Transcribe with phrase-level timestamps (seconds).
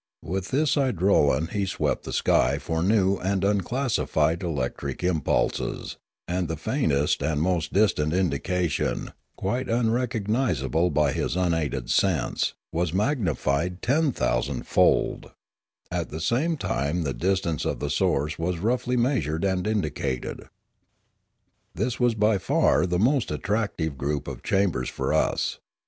[0.25, 6.57] With this idrolan he swept the sky for new and unclassified electric impulses; and the
[6.57, 14.65] faintest and most distant indication, quite unrecognisable by his unaided sense, was magnified ten thousand
[14.65, 15.33] fold;
[15.91, 19.67] at the same time 180 Limanora the distance of the source was roughly measured and
[19.67, 20.45] indicated.
[21.75, 25.59] This was by far the most attractive group of chambers for us.